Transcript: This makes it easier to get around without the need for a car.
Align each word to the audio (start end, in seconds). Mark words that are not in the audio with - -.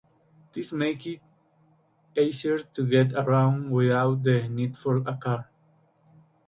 This 0.53 0.71
makes 0.71 1.05
it 1.05 1.21
easier 2.17 2.57
to 2.57 2.87
get 2.89 3.13
around 3.13 3.69
without 3.69 4.23
the 4.23 4.47
need 4.49 4.75
for 4.75 4.97
a 4.97 5.15
car. 5.15 5.47